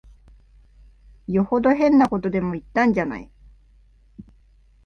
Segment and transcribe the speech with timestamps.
[1.27, 3.29] よほど変なことでも言ったんじゃない。